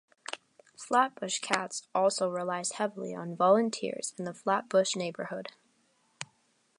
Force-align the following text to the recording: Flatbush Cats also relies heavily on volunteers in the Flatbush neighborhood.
Flatbush 0.75 1.41
Cats 1.41 1.83
also 1.93 2.27
relies 2.27 2.71
heavily 2.71 3.13
on 3.13 3.35
volunteers 3.35 4.15
in 4.17 4.25
the 4.25 4.33
Flatbush 4.33 4.95
neighborhood. 4.95 5.49